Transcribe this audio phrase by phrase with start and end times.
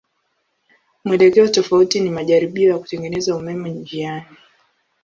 [1.05, 4.25] Mwelekeo tofauti ni majaribio ya kutengeneza umeme njiani.